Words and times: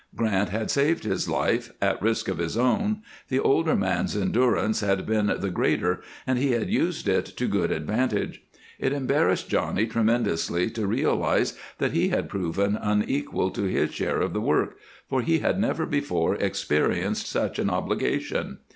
Grant 0.15 0.49
had 0.49 0.71
saved 0.71 1.03
his 1.03 1.29
life, 1.29 1.71
at 1.79 2.01
risk 2.01 2.27
of 2.27 2.39
his 2.39 2.57
own; 2.57 3.03
the 3.29 3.37
older 3.37 3.75
man's 3.75 4.17
endurance 4.17 4.79
had 4.79 5.05
been 5.05 5.27
the 5.27 5.51
greater 5.51 6.01
and 6.25 6.39
he 6.39 6.53
had 6.53 6.71
used 6.71 7.07
it 7.07 7.23
to 7.27 7.45
good 7.47 7.71
advantage. 7.71 8.41
It 8.79 8.93
embarrassed 8.93 9.47
Johnny 9.47 9.85
tremendously 9.85 10.71
to 10.71 10.87
realize 10.87 11.55
that 11.77 11.91
he 11.91 12.07
had 12.09 12.29
proven 12.29 12.75
unequal 12.77 13.51
to 13.51 13.65
his 13.65 13.93
share 13.93 14.21
of 14.21 14.33
the 14.33 14.41
work, 14.41 14.79
for 15.07 15.21
he 15.21 15.37
had 15.37 15.59
never 15.59 15.85
before 15.85 16.33
experienced 16.33 17.27
such 17.29 17.59
an 17.59 17.69
obligation. 17.69 18.57